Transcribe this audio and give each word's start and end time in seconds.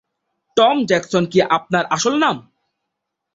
Tom 0.57 0.77
Jackson 0.85 1.23
কি 1.31 1.39
আপনার 1.57 1.83
আসল 1.95 2.13
নাম? 2.23 2.35